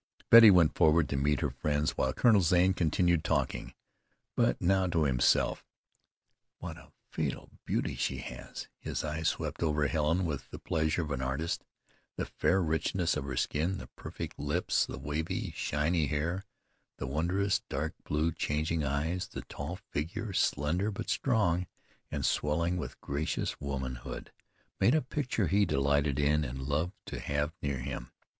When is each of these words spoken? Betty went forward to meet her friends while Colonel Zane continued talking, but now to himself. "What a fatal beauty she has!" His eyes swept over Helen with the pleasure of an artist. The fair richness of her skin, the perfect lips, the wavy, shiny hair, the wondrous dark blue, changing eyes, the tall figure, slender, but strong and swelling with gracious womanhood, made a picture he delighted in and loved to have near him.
Betty 0.31 0.49
went 0.49 0.73
forward 0.75 1.07
to 1.09 1.15
meet 1.15 1.41
her 1.41 1.51
friends 1.51 1.91
while 1.91 2.11
Colonel 2.11 2.41
Zane 2.41 2.73
continued 2.73 3.23
talking, 3.23 3.75
but 4.35 4.59
now 4.59 4.87
to 4.87 5.03
himself. 5.03 5.63
"What 6.57 6.75
a 6.79 6.91
fatal 7.11 7.51
beauty 7.65 7.93
she 7.93 8.17
has!" 8.17 8.67
His 8.79 9.03
eyes 9.03 9.27
swept 9.27 9.61
over 9.61 9.85
Helen 9.85 10.25
with 10.25 10.49
the 10.49 10.57
pleasure 10.57 11.03
of 11.03 11.11
an 11.11 11.21
artist. 11.21 11.63
The 12.15 12.25
fair 12.25 12.63
richness 12.63 13.15
of 13.15 13.25
her 13.25 13.37
skin, 13.37 13.77
the 13.77 13.89
perfect 13.95 14.39
lips, 14.39 14.87
the 14.87 14.97
wavy, 14.97 15.53
shiny 15.55 16.07
hair, 16.07 16.45
the 16.97 17.05
wondrous 17.05 17.59
dark 17.69 17.93
blue, 18.03 18.31
changing 18.31 18.83
eyes, 18.83 19.27
the 19.27 19.43
tall 19.43 19.75
figure, 19.91 20.33
slender, 20.33 20.89
but 20.89 21.11
strong 21.11 21.67
and 22.09 22.25
swelling 22.25 22.75
with 22.75 22.99
gracious 23.01 23.59
womanhood, 23.61 24.31
made 24.79 24.95
a 24.95 25.01
picture 25.03 25.45
he 25.45 25.63
delighted 25.63 26.17
in 26.17 26.43
and 26.43 26.63
loved 26.63 26.93
to 27.05 27.19
have 27.19 27.53
near 27.61 27.77
him. 27.77 28.11